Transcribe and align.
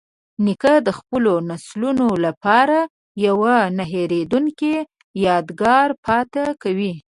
نیکه 0.45 0.73
د 0.87 0.89
خپلو 0.97 1.33
نسلونو 1.49 2.07
لپاره 2.25 2.77
یوه 3.25 3.57
نه 3.77 3.83
هیریدونکې 3.93 4.75
یادګار 5.25 5.89
پاتې 6.05 6.45
کوي. 6.61 6.93